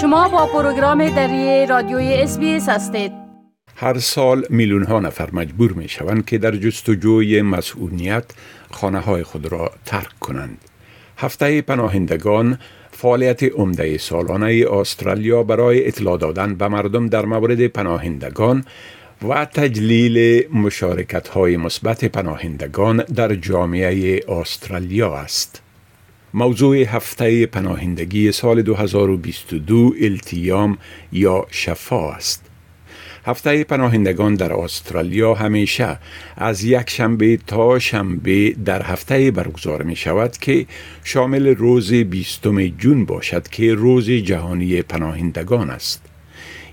شما 0.00 0.28
با 0.28 0.46
پروگرام 0.46 1.08
دری 1.08 1.66
رادیوی 1.66 2.14
اس 2.14 2.38
هستید 2.68 3.12
هر 3.76 3.98
سال 3.98 4.46
میلیون 4.50 4.84
ها 4.84 5.00
نفر 5.00 5.28
مجبور 5.32 5.72
می 5.72 5.88
شوند 5.88 6.24
که 6.24 6.38
در 6.38 6.56
جستجوی 6.56 7.42
مسئولیت 7.42 8.24
خانه 8.70 8.98
های 8.98 9.22
خود 9.22 9.52
را 9.52 9.70
ترک 9.84 10.18
کنند. 10.20 10.58
هفته 11.18 11.62
پناهندگان 11.62 12.58
فعالیت 12.90 13.42
عمده 13.42 13.98
سالانه 13.98 14.64
استرالیا 14.72 15.42
برای 15.42 15.88
اطلاع 15.88 16.18
دادن 16.18 16.54
به 16.54 16.68
مردم 16.68 17.06
در 17.06 17.24
مورد 17.24 17.66
پناهندگان 17.66 18.64
و 19.28 19.44
تجلیل 19.44 20.48
مشارکت 20.52 21.28
های 21.28 21.56
مثبت 21.56 22.04
پناهندگان 22.04 22.96
در 22.96 23.34
جامعه 23.34 24.20
استرالیا 24.28 25.14
است. 25.14 25.62
موضوع 26.34 26.76
هفته 26.76 27.46
پناهندگی 27.46 28.32
سال 28.32 28.62
2022 28.62 29.94
التیام 30.00 30.78
یا 31.12 31.46
شفا 31.50 32.12
است. 32.12 32.44
هفته 33.26 33.64
پناهندگان 33.64 34.34
در 34.34 34.52
استرالیا 34.52 35.34
همیشه 35.34 35.98
از 36.36 36.64
یک 36.64 36.90
شنبه 36.90 37.36
تا 37.46 37.78
شنبه 37.78 38.50
در 38.50 38.82
هفته 38.82 39.30
برگزار 39.30 39.82
می 39.82 39.96
شود 39.96 40.36
که 40.36 40.66
شامل 41.04 41.46
روز 41.46 41.92
بیستم 41.92 42.66
جون 42.66 43.04
باشد 43.04 43.48
که 43.48 43.74
روز 43.74 44.10
جهانی 44.10 44.82
پناهندگان 44.82 45.70
است. 45.70 46.02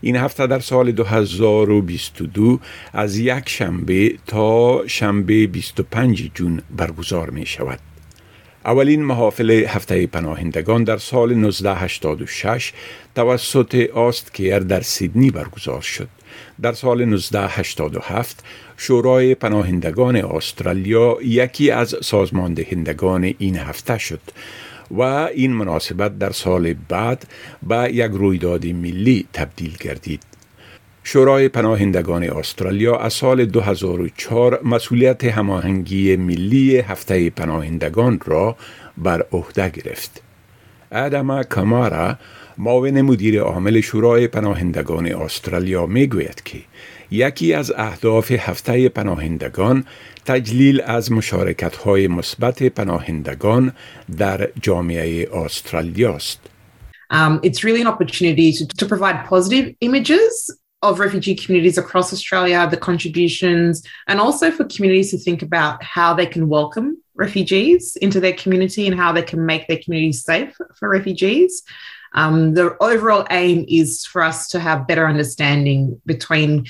این 0.01 0.15
هفته 0.15 0.47
در 0.47 0.59
سال 0.59 0.91
2022 0.91 2.59
از 2.93 3.17
یک 3.17 3.49
شنبه 3.49 4.15
تا 4.27 4.87
شنبه 4.87 5.47
25 5.47 6.31
جون 6.35 6.61
برگزار 6.77 7.29
می 7.29 7.45
شود. 7.45 7.79
اولین 8.67 9.03
محافل 9.03 9.51
هفته 9.51 10.07
پناهندگان 10.07 10.83
در 10.83 10.97
سال 10.97 11.31
1986 11.31 12.73
توسط 13.15 13.89
آستکیر 13.93 14.59
در 14.59 14.81
سیدنی 14.81 15.31
برگزار 15.31 15.81
شد. 15.81 16.07
در 16.61 16.73
سال 16.73 17.01
1987 17.01 18.43
شورای 18.77 19.35
پناهندگان 19.35 20.15
استرالیا 20.15 21.17
یکی 21.21 21.71
از 21.71 21.95
سازماندهندگان 22.01 23.33
این 23.37 23.57
هفته 23.57 23.97
شد 23.97 24.21
و 24.91 25.01
این 25.01 25.53
مناسبت 25.53 26.19
در 26.19 26.31
سال 26.31 26.73
بعد 26.89 27.27
به 27.67 27.89
یک 27.93 28.11
رویداد 28.11 28.65
ملی 28.65 29.27
تبدیل 29.33 29.77
گردید. 29.79 30.36
شورای 31.09 31.49
پناهندگان 31.49 32.23
استرالیا 32.23 32.97
از 32.97 33.13
سال 33.13 33.45
2004 33.45 34.59
مسئولیت 34.63 35.23
هماهنگی 35.23 36.15
ملی 36.15 36.77
هفته 36.77 37.29
پناهندگان 37.29 38.19
را 38.25 38.55
بر 38.97 39.25
عهده 39.31 39.69
گرفت. 39.69 40.21
ادم 40.91 41.43
کامارا 41.43 42.15
معاون 42.57 43.01
مدیر 43.01 43.39
عامل 43.39 43.81
شورای 43.81 44.27
پناهندگان 44.27 45.05
استرالیا 45.05 45.85
می 45.85 46.07
گوید 46.07 46.41
که 46.43 46.57
یکی 47.11 47.53
از 47.53 47.73
اهداف 47.77 48.31
هفته 48.31 48.89
پناهندگان 48.89 49.85
تجلیل 50.25 50.81
از 50.85 51.11
مشارکت 51.11 51.75
های 51.75 52.07
مثبت 52.07 52.63
پناهندگان 52.63 53.73
در 54.17 54.49
جامعه 54.61 55.27
استرالیا 55.33 56.13
است. 56.13 56.39
Um, 57.13 57.39
it's 57.43 57.63
really 57.63 57.81
an 57.81 57.87
opportunity 57.87 58.51
to, 58.51 58.63
to 58.79 58.85
provide 58.85 59.17
positive 59.29 59.65
images 59.79 60.33
of 60.81 60.99
refugee 60.99 61.35
communities 61.35 61.77
across 61.77 62.13
Australia, 62.13 62.67
the 62.69 62.77
contributions, 62.77 63.83
and 64.07 64.19
also 64.19 64.51
for 64.51 64.63
communities 64.65 65.11
to 65.11 65.17
think 65.17 65.41
about 65.41 65.83
how 65.83 66.13
they 66.13 66.25
can 66.25 66.47
welcome 66.47 67.01
refugees 67.15 67.95
into 67.95 68.19
their 68.19 68.33
community 68.33 68.85
and 68.85 68.95
how 68.95 69.11
they 69.11 69.23
can 69.23 69.45
make 69.45 69.67
their 69.67 69.79
communities 69.83 70.23
safe 70.23 70.55
for 70.75 70.87
refugees. 70.87 71.63
Um, 72.13 72.53
the 72.53 72.77
overall 72.81 73.25
aim 73.31 73.65
is 73.67 74.05
for 74.05 74.21
us 74.21 74.47
to 74.49 74.59
have 74.59 74.87
better 74.87 75.07
understanding 75.07 75.99
between 76.05 76.65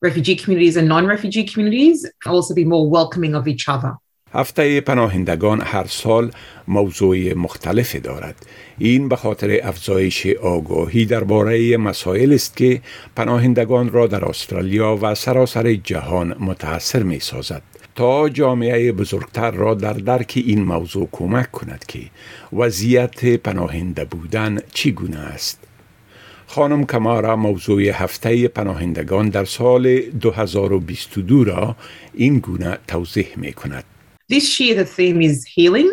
refugee 0.00 0.36
communities 0.36 0.76
and 0.76 0.88
non 0.88 1.06
refugee 1.06 1.44
communities, 1.44 2.08
also 2.26 2.54
be 2.54 2.64
more 2.64 2.88
welcoming 2.88 3.34
of 3.34 3.48
each 3.48 3.68
other. 3.68 3.96
هفته 4.32 4.80
پناهندگان 4.80 5.60
هر 5.60 5.86
سال 5.86 6.30
موضوع 6.68 7.34
مختلفی 7.34 8.00
دارد. 8.00 8.46
این 8.78 9.08
به 9.08 9.16
خاطر 9.16 9.60
افزایش 9.62 10.26
آگاهی 10.26 11.04
درباره 11.04 11.76
مسائل 11.76 12.32
است 12.32 12.56
که 12.56 12.80
پناهندگان 13.16 13.92
را 13.92 14.06
در 14.06 14.24
استرالیا 14.24 14.98
و 15.02 15.14
سراسر 15.14 15.74
جهان 15.74 16.36
متاثر 16.40 17.02
می 17.02 17.20
سازد 17.20 17.62
تا 17.94 18.28
جامعه 18.28 18.92
بزرگتر 18.92 19.50
را 19.50 19.74
در 19.74 19.92
درک 19.92 20.32
این 20.46 20.64
موضوع 20.64 21.08
کمک 21.12 21.52
کند 21.52 21.84
که 21.88 22.00
وضعیت 22.52 23.24
پناهنده 23.24 24.04
بودن 24.04 24.58
چگونه 24.74 25.18
است. 25.18 25.58
خانم 26.46 26.86
کمارا 26.86 27.36
موضوع 27.36 27.82
هفته 27.82 28.48
پناهندگان 28.48 29.28
در 29.28 29.44
سال 29.44 30.00
2022 30.00 31.44
را 31.44 31.76
این 32.14 32.38
گونه 32.38 32.78
توضیح 32.86 33.28
می 33.36 33.52
کند 33.52 33.84
This 34.28 34.60
year, 34.60 34.74
the 34.74 34.84
theme 34.84 35.22
is 35.22 35.44
healing. 35.44 35.92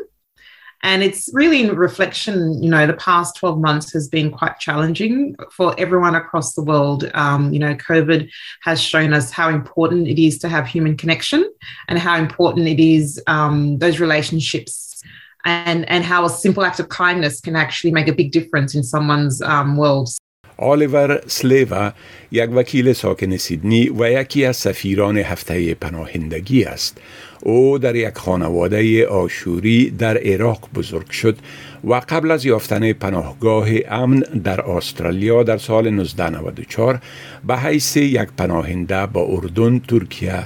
And 0.83 1.01
it's 1.01 1.31
really 1.33 1.63
in 1.63 1.75
reflection, 1.75 2.61
you 2.61 2.69
know, 2.69 2.85
the 2.85 2.93
past 2.93 3.37
12 3.37 3.59
months 3.59 3.91
has 3.93 4.07
been 4.07 4.29
quite 4.29 4.59
challenging 4.59 5.35
for 5.51 5.73
everyone 5.79 6.13
across 6.13 6.53
the 6.53 6.61
world. 6.61 7.09
Um, 7.15 7.51
you 7.51 7.57
know, 7.57 7.73
COVID 7.73 8.29
has 8.61 8.79
shown 8.79 9.11
us 9.11 9.31
how 9.31 9.49
important 9.49 10.07
it 10.07 10.21
is 10.21 10.37
to 10.39 10.49
have 10.49 10.67
human 10.67 10.95
connection 10.95 11.49
and 11.87 11.97
how 11.97 12.17
important 12.17 12.67
it 12.67 12.79
is 12.79 13.19
um, 13.25 13.79
those 13.79 13.99
relationships 13.99 15.01
and, 15.43 15.89
and 15.89 16.03
how 16.03 16.23
a 16.23 16.29
simple 16.29 16.63
act 16.63 16.79
of 16.79 16.89
kindness 16.89 17.41
can 17.41 17.55
actually 17.55 17.91
make 17.91 18.07
a 18.07 18.13
big 18.13 18.31
difference 18.31 18.75
in 18.75 18.83
someone's 18.83 19.41
um, 19.41 19.77
world. 19.77 20.09
آلیور 20.57 21.21
سلیوا 21.27 21.91
یک 22.31 22.49
وکیل 22.53 22.93
ساکن 22.93 23.37
سیدنی 23.37 23.89
و 23.89 24.21
یکی 24.21 24.45
از 24.45 24.57
سفیران 24.57 25.17
هفته 25.17 25.73
پناهندگی 25.73 26.63
است 26.63 26.97
او 27.41 27.77
در 27.77 27.95
یک 27.95 28.17
خانواده 28.17 29.07
آشوری 29.07 29.89
در 29.89 30.17
عراق 30.17 30.69
بزرگ 30.75 31.09
شد 31.09 31.37
و 31.83 32.01
قبل 32.09 32.31
از 32.31 32.45
یافتن 32.45 32.93
پناهگاه 32.93 33.67
امن 33.89 34.19
در 34.19 34.61
استرالیا 34.61 35.43
در 35.43 35.57
سال 35.57 35.87
1994 35.87 36.99
به 37.47 37.57
حیث 37.57 37.97
یک 37.97 38.29
پناهنده 38.37 39.05
با 39.05 39.21
اردن، 39.21 39.79
ترکیه 39.79 40.43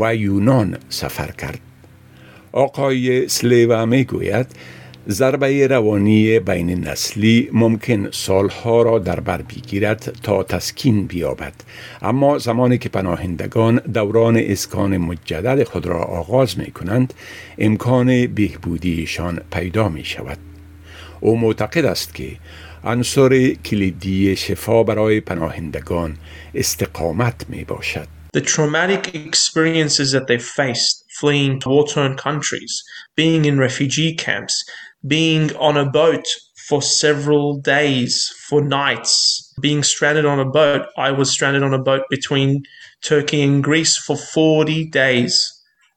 و 0.00 0.14
یونان 0.14 0.78
سفر 0.88 1.30
کرد. 1.30 1.60
آقای 2.52 3.28
سلیوا 3.28 3.86
می 3.86 4.04
گوید 4.04 4.46
ضربه 5.08 5.66
روانی 5.66 6.38
بین 6.38 6.88
نسلی 6.88 7.48
ممکن 7.52 8.10
سالها 8.10 8.82
را 8.82 8.98
در 8.98 9.20
بر 9.20 9.42
بگیرد 9.42 10.16
تا 10.22 10.42
تسکین 10.42 11.06
بیابد. 11.06 11.52
اما 12.02 12.38
زمانی 12.38 12.78
که 12.78 12.88
پناهندگان 12.88 13.76
دوران 13.76 14.36
اسکان 14.36 14.96
مجدد 14.96 15.64
خود 15.64 15.86
را 15.86 16.02
آغاز 16.02 16.58
می 16.58 16.70
کنند 16.70 17.14
امکان 17.58 18.26
بهبودیشان 18.26 19.40
پیدا 19.52 19.88
می 19.88 20.04
شود 20.04 20.38
او 21.20 21.38
معتقد 21.38 21.84
است 21.84 22.14
که 22.14 22.36
عنصر 22.84 23.48
کلیدی 23.48 24.36
شفا 24.36 24.82
برای 24.82 25.20
پناهندگان 25.20 26.16
استقامت 26.54 27.44
می 27.48 27.64
باشد 27.64 28.08
The 28.32 28.40
traumatic 28.40 29.12
experiences 29.12 30.12
that 30.12 30.28
they 30.28 30.38
faced 30.38 31.04
fleeing 31.18 31.58
to 31.60 31.68
war-torn 31.68 32.16
countries, 32.16 32.72
being 33.16 33.44
in 33.44 33.58
refugee 33.58 34.14
camps, 34.14 34.64
being 35.06 35.54
on 35.56 35.76
a 35.76 35.88
boat 35.90 36.24
for 36.68 36.82
several 36.82 37.58
days, 37.58 38.32
for 38.48 38.62
nights, 38.62 39.52
being 39.60 39.82
stranded 39.82 40.24
on 40.24 40.38
a 40.38 40.44
boat. 40.44 40.86
I 40.96 41.10
was 41.10 41.30
stranded 41.30 41.62
on 41.62 41.74
a 41.74 41.82
boat 41.82 42.02
between 42.10 42.62
Turkey 43.02 43.42
and 43.42 43.62
Greece 43.62 43.96
for 43.96 44.16
40 44.16 44.88
days, 44.90 45.34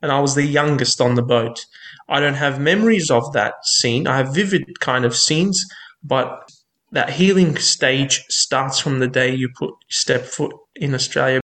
and 0.02 0.12
I 0.12 0.19
was 0.19 0.36
the 0.36 0.44
youngest 0.44 1.00
on 1.00 1.16
the 1.16 1.22
boat. 1.22 1.66
I 2.09 2.19
don't 2.19 2.34
have 2.34 2.59
memories 2.59 3.12
of 3.12 3.34
that 3.34 3.53
scene. 3.64 4.08
I 4.08 4.18
have 4.18 4.34
vivid 4.34 4.79
kind 4.79 5.06
of 5.06 5.16
scenes, 5.16 5.64
but 6.03 6.49
that 6.91 7.11
healing 7.11 7.58
stage 7.58 8.23
starts 8.29 8.79
from 8.79 8.99
the 8.99 9.08
day 9.08 9.34
you 9.34 9.49
put 9.58 9.73
step 9.90 10.26
foot 10.26 10.56
in 10.76 10.94
Australia. 10.94 11.42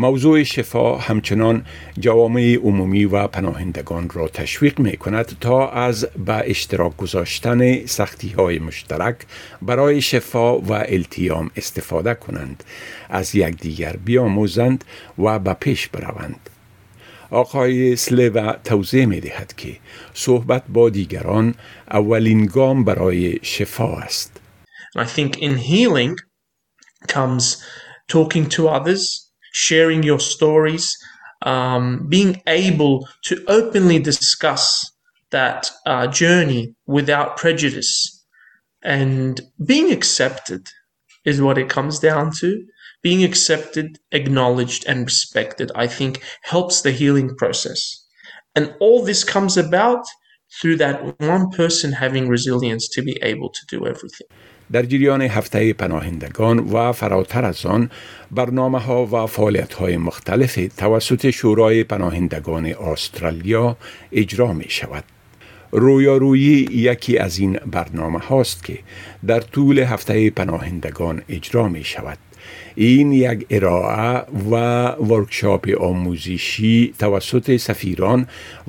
موضوع 0.00 0.42
شفا 0.42 0.96
همچنان 0.96 1.64
جوامع 1.98 2.54
عمومی 2.62 3.04
و 3.04 3.26
پناهندگان 3.26 4.10
را 4.10 4.28
تشویق 4.28 4.78
می 4.78 4.96
کند 4.96 5.36
تا 5.40 5.70
از 5.70 6.04
به 6.04 6.50
اشتراک 6.50 6.96
گذاشتن 6.96 7.86
سختی 7.86 8.28
های 8.28 8.58
مشترک 8.58 9.16
برای 9.62 10.02
شفا 10.02 10.58
و 10.58 10.72
التیام 10.72 11.50
استفاده 11.56 12.14
کنند. 12.14 12.64
از 13.08 13.34
یکدیگر 13.34 13.96
بیاموزند 14.04 14.84
و 15.18 15.38
به 15.38 15.52
پیش 15.54 15.88
بروند. 15.88 16.50
آقای 17.30 17.96
سلوا 17.96 18.52
توضیح 18.52 19.06
می 19.06 19.20
دهد 19.20 19.54
که 19.56 19.76
صحبت 20.14 20.62
با 20.68 20.90
دیگران 20.90 21.54
اولین 21.90 22.46
گام 22.46 22.84
برای 22.84 23.38
شفا 23.42 23.96
است. 23.96 24.40
I 24.98 25.04
think 25.04 25.36
in 25.36 25.56
healing 25.56 26.14
comes 27.08 27.44
talking 28.08 28.48
to 28.48 28.68
others 28.68 29.29
sharing 29.52 30.02
your 30.02 30.20
stories, 30.20 30.96
um, 31.42 32.06
being 32.08 32.42
able 32.46 33.08
to 33.24 33.42
openly 33.48 33.98
discuss 33.98 34.90
that 35.30 35.70
uh, 35.86 36.06
journey 36.06 36.74
without 36.86 37.36
prejudice, 37.36 38.24
and 38.82 39.40
being 39.64 39.92
accepted. 39.92 40.68
is 41.24 41.40
what 41.40 41.58
it 41.58 41.68
comes 41.68 41.98
down 41.98 42.32
to. 42.40 42.64
Being 43.02 43.24
accepted, 43.24 43.98
acknowledged, 44.12 44.84
and 44.86 45.04
respected, 45.04 45.70
I 45.74 45.86
think, 45.86 46.22
helps 46.42 46.82
the 46.82 46.90
healing 46.90 47.34
process. 47.36 48.06
And 48.54 48.74
all 48.80 49.04
this 49.04 49.24
comes 49.24 49.56
about 49.56 50.04
through 50.58 50.76
that 50.76 50.96
one 51.34 51.44
person 51.50 51.92
having 51.92 52.28
resilience 52.28 52.88
to 52.94 53.02
be 53.02 53.14
able 53.22 53.48
to 53.58 53.62
do 53.72 53.86
everything. 53.86 54.28
در 54.72 54.82
جریان 54.82 55.22
هفته 55.22 55.72
پناهندگان 55.72 56.58
و 56.58 56.92
فراتر 56.92 57.44
از 57.44 57.66
آن 57.66 57.90
برنامه 58.30 58.78
ها 58.78 59.06
و 59.06 59.26
فعالیت 59.26 59.74
های 59.74 59.96
مختلف 59.96 60.58
توسط 60.76 61.30
شورای 61.30 61.84
پناهندگان 61.84 62.66
استرالیا 62.66 63.76
اجرا 64.12 64.52
می 64.52 64.68
شود. 64.68 65.04
رویارویی 65.72 66.68
یکی 66.70 67.18
از 67.18 67.38
این 67.38 67.52
برنامه 67.66 68.18
هاست 68.18 68.64
که 68.64 68.78
در 69.26 69.40
طول 69.40 69.78
هفته 69.78 70.30
پناهندگان 70.30 71.22
اجرا 71.28 71.68
می 71.68 71.84
شود. 71.84 72.18
این 72.74 73.12
یک 73.12 73.46
ارائه 73.50 74.24
و 74.50 74.54
ورکشاپ 74.88 75.68
آموزشی 75.80 76.94
توسط 76.98 77.56
سفیران 77.56 78.26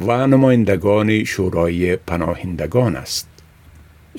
و 0.07 0.27
نمایندگان 0.27 1.23
شورای 1.23 1.95
پناهندگان 1.95 2.95
است. 2.95 3.27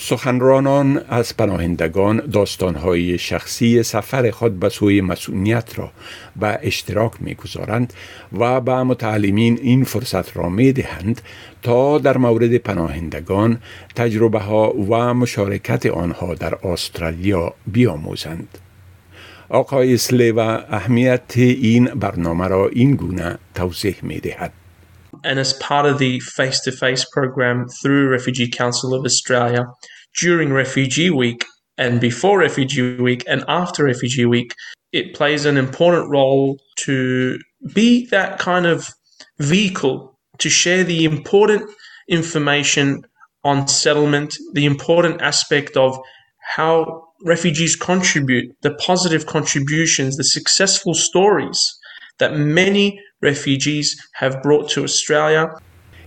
سخنرانان 0.00 1.02
از 1.08 1.36
پناهندگان 1.36 2.16
داستانهای 2.32 3.18
شخصی 3.18 3.82
سفر 3.82 4.30
خود 4.30 4.60
به 4.60 4.68
سوی 4.68 5.00
مسئولیت 5.00 5.78
را 5.78 5.90
به 6.36 6.58
اشتراک 6.62 7.12
می‌گذارند 7.20 7.92
و 8.38 8.60
به 8.60 8.82
متعلمین 8.82 9.58
این 9.62 9.84
فرصت 9.84 10.36
را 10.36 10.48
می 10.48 10.72
دهند 10.72 11.20
تا 11.62 11.98
در 11.98 12.18
مورد 12.18 12.56
پناهندگان 12.56 13.58
تجربه 13.96 14.38
ها 14.38 14.70
و 14.70 15.14
مشارکت 15.14 15.86
آنها 15.86 16.34
در 16.34 16.54
استرالیا 16.66 17.54
بیاموزند. 17.66 18.58
آقای 19.51 19.97
سلی 19.97 20.31
و 20.31 20.39
اهمیت 20.39 21.31
این 21.37 21.85
برنامه 21.85 22.47
را 22.47 22.67
این 22.67 22.95
گونه 22.95 23.37
توضیح 23.55 23.95
می 24.01 24.19
دهد. 24.19 24.53
and 25.23 25.39
as 25.39 25.53
part 25.53 25.85
of 25.85 25.97
the 25.97 26.19
face 26.19 26.59
to 26.61 26.71
face 26.71 27.05
program 27.05 27.67
through 27.81 28.09
Refugee 28.09 28.49
Council 28.49 28.93
of 28.93 29.05
Australia 29.05 29.65
during 30.21 30.51
Refugee 30.53 31.09
Week 31.09 31.43
and 31.77 31.99
before 31.99 32.39
Refugee 32.39 32.97
Week 32.97 33.23
and 33.27 33.43
after 33.47 33.83
Refugee 33.83 34.25
Week, 34.25 34.53
it 34.91 35.13
plays 35.13 35.45
an 35.45 35.57
important 35.57 36.09
role 36.09 36.57
to 36.77 37.39
be 37.73 38.05
that 38.07 38.39
kind 38.39 38.65
of 38.65 38.89
vehicle 39.39 40.17
to 40.39 40.49
share 40.49 40.83
the 40.83 41.05
important 41.05 41.69
information 42.07 43.03
on 43.43 43.67
settlement, 43.67 44.35
the 44.53 44.65
important 44.65 45.21
aspect 45.21 45.77
of 45.77 45.97
how 46.55 47.00
refugees 47.24 47.76
contribute, 47.76 48.46
the 48.62 48.74
positive 48.74 49.26
contributions, 49.26 50.16
the 50.16 50.24
successful 50.24 50.94
stories 50.94 51.58
that 52.18 52.36
many 52.36 52.98
refugees 53.20 53.96
have 54.20 54.42
brought 54.42 54.68
to 54.70 54.82
Australia. 54.84 55.46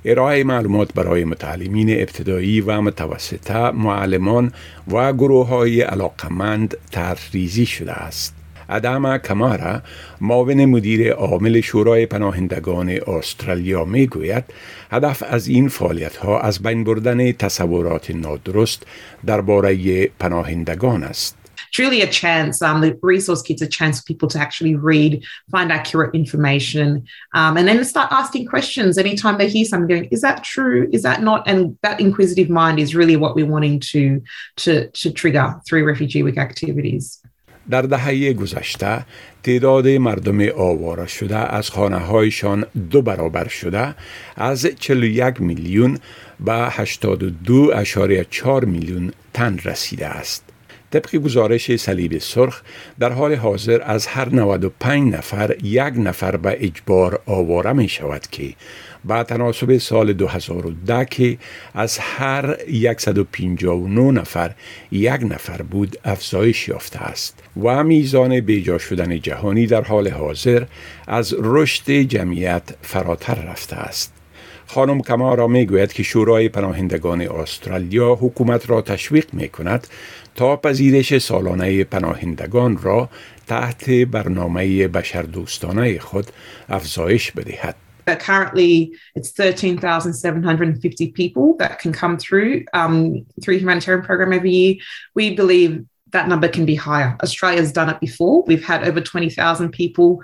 ارائه 0.05 0.43
معلومات 0.43 0.93
برای 0.93 1.23
متعلمین 1.23 1.89
ابتدایی 2.01 2.61
و 2.61 2.81
متوسطه 2.81 3.71
معلمان 3.71 4.51
و 4.87 5.13
گروه 5.13 5.47
های 5.47 5.81
علاقمند 5.81 6.77
ترریزی 6.91 7.65
شده 7.65 7.93
است. 7.93 8.44
ادم 8.68 9.18
کمارا 9.18 9.82
معاون 10.20 10.64
مدیر 10.64 11.12
عامل 11.12 11.60
شورای 11.60 12.06
پناهندگان 12.06 12.88
استرالیا 13.06 13.84
می 13.84 14.06
گوید 14.06 14.44
هدف 14.90 15.22
از 15.22 15.48
این 15.48 15.68
فعالیت 15.68 16.16
ها 16.16 16.40
از 16.40 16.62
بین 16.62 16.84
بردن 16.84 17.32
تصورات 17.32 18.10
نادرست 18.10 18.82
درباره 19.26 20.06
پناهندگان 20.06 21.02
است. 21.02 21.36
it's 21.70 21.78
really 21.78 22.02
a 22.02 22.06
chance. 22.06 22.60
Um, 22.62 22.80
the 22.80 22.98
resource 23.00 23.42
kit's 23.42 23.62
a 23.62 23.68
chance 23.68 24.00
for 24.00 24.04
people 24.04 24.28
to 24.30 24.38
actually 24.40 24.74
read, 24.74 25.24
find 25.52 25.70
accurate 25.70 26.14
information, 26.16 27.04
um, 27.32 27.56
and 27.56 27.68
then 27.68 27.84
start 27.84 28.10
asking 28.10 28.46
questions 28.46 28.98
anytime 28.98 29.38
they 29.38 29.48
hear 29.48 29.64
something. 29.64 29.88
Going, 29.88 30.08
is 30.10 30.20
that 30.22 30.42
true? 30.42 30.88
Is 30.92 31.02
that 31.02 31.22
not? 31.22 31.46
And 31.46 31.78
that 31.82 32.00
inquisitive 32.00 32.50
mind 32.50 32.80
is 32.80 32.96
really 32.96 33.16
what 33.16 33.36
we're 33.36 33.46
wanting 33.46 33.78
to 33.92 34.20
to 34.56 34.88
to 34.90 35.12
trigger 35.12 35.60
through 35.66 35.84
Refugee 35.84 36.24
Week 36.24 36.38
activities. 36.38 37.22
در 37.69 37.81
دهه 37.81 38.33
گذشته 38.33 39.05
تعداد 39.43 39.87
مردم 39.87 40.49
آواره 40.57 41.07
شده 41.07 41.37
از 41.37 41.69
خانه 41.69 41.97
هایشان 41.97 42.65
دو 42.89 43.01
برابر 43.01 43.47
شده 43.47 43.95
از 44.35 44.67
41 44.79 45.41
میلیون 45.41 45.97
به 46.39 46.69
82.4 46.69 48.65
میلیون 48.65 49.11
تن 49.33 49.57
رسیده 49.65 50.07
است. 50.07 50.43
طبق 50.91 51.15
گزارش 51.15 51.75
صلیب 51.75 52.17
سرخ 52.17 52.61
در 52.99 53.11
حال 53.11 53.35
حاضر 53.35 53.81
از 53.83 54.07
هر 54.07 54.29
95 54.29 55.13
نفر 55.13 55.55
یک 55.63 55.93
نفر 55.97 56.37
به 56.37 56.57
اجبار 56.59 57.21
آواره 57.25 57.73
می 57.73 57.89
شود 57.89 58.27
که 58.31 58.53
با 59.07 59.23
تناسب 59.23 59.77
سال 59.77 60.13
2010 60.13 61.05
که 61.05 61.37
از 61.73 61.97
هر 61.97 62.57
159 62.97 64.11
نفر 64.11 64.51
یک 64.91 65.11
نفر 65.23 65.61
بود 65.61 65.97
افزایش 66.03 66.67
یافته 66.67 66.99
است 66.99 67.43
و 67.63 67.83
میزان 67.83 68.39
بیجا 68.39 68.77
شدن 68.77 69.19
جهانی 69.19 69.67
در 69.67 69.81
حال 69.81 70.07
حاضر 70.07 70.65
از 71.07 71.35
رشد 71.39 71.91
جمعیت 71.91 72.63
فراتر 72.81 73.35
رفته 73.35 73.75
است 73.75 74.13
خانم 74.67 75.01
کمارا 75.01 75.47
می 75.47 75.65
گوید 75.65 75.93
که 75.93 76.03
شورای 76.03 76.49
پناهندگان 76.49 77.21
استرالیا 77.21 78.15
حکومت 78.15 78.69
را 78.69 78.81
تشویق 78.81 79.33
می 79.33 79.49
کند 79.49 79.87
تا 80.35 80.57
پذیرش 80.57 81.17
سالانه 81.17 81.83
پناهندگان 81.83 82.77
را 82.81 83.09
تحت 83.47 83.89
برنامه 83.89 84.87
بشردوستانه 84.87 85.99
خود 85.99 86.25
افزایش 86.69 87.31
بدهد. 87.31 87.84
But 88.05 88.19
currently, 88.19 88.95
it's 89.15 89.31
13,750 89.31 91.11
people 91.11 91.55
that 91.57 91.79
can 91.79 91.91
come 91.91 92.17
through 92.17 92.65
um, 92.73 93.25
through 93.41 93.57
humanitarian 93.57 94.05
program 94.05 94.33
every 94.33 94.51
year. 94.51 94.75
We 95.13 95.35
believe 95.35 95.85
that 96.11 96.27
number 96.29 96.47
can 96.47 96.65
be 96.65 96.75
higher. 96.75 97.17
Australia's 97.21 97.71
done 97.71 97.89
it 97.89 97.99
before. 97.99 98.43
We've 98.43 98.63
had 98.63 98.87
over 98.87 99.01
20,000 99.01 99.69
people 99.71 100.21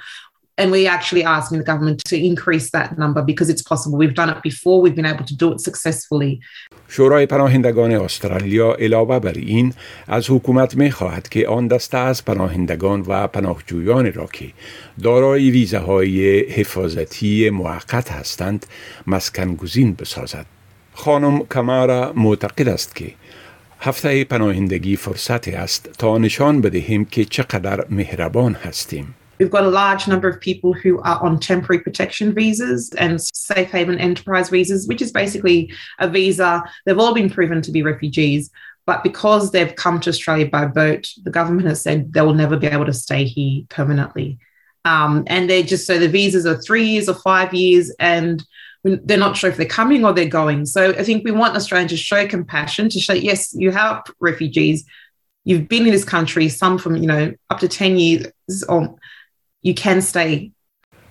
and 0.57 0.71
we're 0.71 0.89
actually 0.89 1.23
asking 1.23 1.57
the 1.57 1.63
government 1.71 2.03
to 2.05 2.15
increase 2.31 2.71
that 2.71 2.97
number 2.97 3.21
because 3.21 3.49
it's 3.49 3.61
possible. 3.61 3.97
We've 3.97 4.13
done 4.13 4.29
it 4.29 4.41
before, 4.43 4.81
we've 4.81 4.95
been 4.95 5.11
able 5.15 5.25
to 5.25 5.35
do 5.35 5.51
it 5.53 5.59
successfully. 5.61 6.39
شورای 6.87 7.25
پناهندگان 7.25 7.91
استرالیا 7.91 8.73
علاوه 8.79 9.19
بر 9.19 9.31
این 9.31 9.73
از 10.07 10.29
حکومت 10.29 10.75
می 10.75 10.91
خواهد 10.91 11.29
که 11.29 11.47
آن 11.47 11.67
دسته 11.67 11.97
از 11.97 12.25
پناهندگان 12.25 13.01
و 13.07 13.27
پناهجویان 13.27 14.13
را 14.13 14.25
که 14.33 14.51
دارای 15.03 15.51
ویزاهای 15.51 16.39
حفاظتی 16.39 17.49
موقت 17.49 18.11
هستند 18.11 18.65
مسکن 19.07 19.55
گزین 19.55 19.93
بسازد. 19.93 20.45
خانم 20.93 21.39
کمارا 21.51 22.13
معتقد 22.15 22.67
است 22.67 22.95
که 22.95 23.13
هفته 23.79 24.23
پناهندگی 24.23 24.95
فرصتی 24.95 25.51
است 25.51 25.89
تا 25.97 26.17
نشان 26.17 26.61
بدهیم 26.61 27.05
که 27.05 27.25
چقدر 27.25 27.85
مهربان 27.89 28.53
هستیم. 28.53 29.15
We've 29.41 29.49
got 29.49 29.63
a 29.63 29.69
large 29.69 30.07
number 30.07 30.27
of 30.27 30.39
people 30.39 30.71
who 30.71 30.99
are 30.99 31.19
on 31.19 31.39
temporary 31.39 31.81
protection 31.81 32.31
visas 32.31 32.91
and 32.99 33.19
safe 33.19 33.71
haven 33.71 33.97
enterprise 33.97 34.49
visas, 34.49 34.87
which 34.87 35.01
is 35.01 35.11
basically 35.11 35.73
a 35.97 36.07
visa. 36.07 36.63
They've 36.85 36.99
all 36.99 37.15
been 37.15 37.27
proven 37.27 37.63
to 37.63 37.71
be 37.71 37.81
refugees. 37.81 38.51
But 38.85 39.03
because 39.03 39.49
they've 39.49 39.75
come 39.75 39.99
to 40.01 40.11
Australia 40.11 40.47
by 40.47 40.67
boat, 40.67 41.09
the 41.23 41.31
government 41.31 41.67
has 41.69 41.81
said 41.81 42.13
they 42.13 42.21
will 42.21 42.35
never 42.35 42.55
be 42.55 42.67
able 42.67 42.85
to 42.85 42.93
stay 42.93 43.23
here 43.23 43.63
permanently. 43.67 44.37
Um, 44.85 45.23
and 45.25 45.49
they're 45.49 45.63
just 45.63 45.87
so 45.87 45.97
the 45.97 46.07
visas 46.07 46.45
are 46.45 46.61
three 46.61 46.85
years 46.85 47.09
or 47.09 47.15
five 47.15 47.51
years, 47.51 47.91
and 47.97 48.45
they're 48.83 49.17
not 49.17 49.37
sure 49.37 49.49
if 49.49 49.57
they're 49.57 49.65
coming 49.65 50.05
or 50.05 50.13
they're 50.13 50.29
going. 50.29 50.67
So 50.67 50.91
I 50.91 51.03
think 51.03 51.23
we 51.23 51.31
want 51.31 51.55
Australians 51.55 51.89
to 51.89 51.97
show 51.97 52.27
compassion, 52.27 52.89
to 52.89 52.99
show, 52.99 53.13
yes, 53.13 53.55
you 53.55 53.71
help 53.71 54.05
refugees. 54.19 54.85
You've 55.45 55.67
been 55.67 55.87
in 55.87 55.91
this 55.93 56.05
country, 56.05 56.47
some 56.47 56.77
from, 56.77 56.95
you 56.97 57.07
know, 57.07 57.33
up 57.49 57.57
to 57.61 57.67
10 57.67 57.97
years 57.97 58.27
or 58.69 58.99
you 59.63 59.73
can 59.73 60.01
stay 60.01 60.51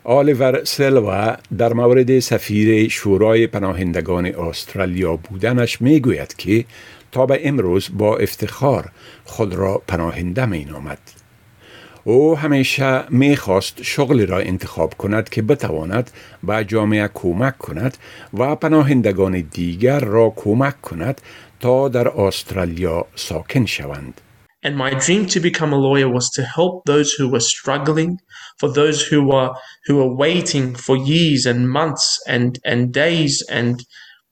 آلیور 0.04 0.64
سلوا 0.64 1.36
در 1.58 1.72
مورد 1.72 2.18
سفیر 2.18 2.88
شورای 2.88 3.46
پناهندگان 3.46 4.26
استرالیا 4.26 5.16
بودنش 5.16 5.80
می 5.80 6.00
گوید 6.00 6.34
که 6.36 6.64
تا 7.12 7.26
به 7.26 7.48
امروز 7.48 7.88
با 7.92 8.16
افتخار 8.16 8.90
خود 9.24 9.54
را 9.54 9.82
پناهنده 9.88 10.46
می 10.46 10.64
نامد. 10.64 10.98
او 12.04 12.38
همیشه 12.38 13.04
می 13.10 13.36
خواست 13.36 13.82
شغلی 13.82 14.26
را 14.26 14.38
انتخاب 14.38 14.94
کند 14.94 15.28
که 15.28 15.42
بتواند 15.42 16.10
به 16.42 16.64
جامعه 16.64 17.10
کمک 17.14 17.58
کند 17.58 17.96
و 18.34 18.56
پناهندگان 18.56 19.40
دیگر 19.40 20.00
را 20.00 20.32
کمک 20.36 20.80
کند 20.80 21.20
تا 21.60 21.88
در 21.88 22.08
استرالیا 22.08 23.06
ساکن 23.14 23.66
شوند. 23.66 24.20
And 24.62 24.76
my 24.76 24.90
dream 24.90 25.24
to 25.26 25.40
become 25.40 25.72
a 25.72 25.78
lawyer 25.78 26.08
was 26.08 26.28
to 26.30 26.42
help 26.42 26.84
those 26.84 27.12
who 27.12 27.30
were 27.30 27.40
struggling, 27.40 28.18
for 28.58 28.70
those 28.70 29.06
who 29.06 29.26
were 29.26 29.54
who 29.86 29.96
were 29.96 30.14
waiting 30.14 30.74
for 30.74 30.96
years 30.96 31.46
and 31.46 31.70
months 31.70 32.18
and, 32.28 32.58
and 32.62 32.92
days 32.92 33.42
and 33.50 33.82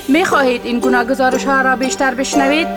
می 0.09 0.25
خواهید 0.25 0.61
این 0.63 0.79
گناه 0.79 1.05
گزارش 1.05 1.43
ها 1.43 1.61
را 1.61 1.75
بیشتر 1.75 2.13
بشنوید؟ 2.13 2.67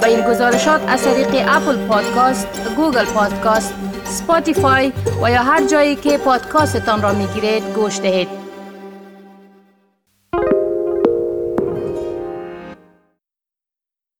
با 0.00 0.06
این 0.06 0.20
گزارشات 0.20 0.80
از 0.88 1.02
طریق 1.02 1.28
Apple 1.48 1.86
Podcast، 1.86 2.46
Google 2.76 3.04
Podcast، 3.04 3.74
Spotify 4.04 4.92
و 5.22 5.30
یا 5.30 5.42
هر 5.42 5.66
جایی 5.66 5.96
که 5.96 6.18
پادکاستتان 6.18 7.02
را 7.02 7.12
می 7.12 7.26
گیرید 7.26 7.62
گوش 7.74 8.00
دهید. 8.00 8.37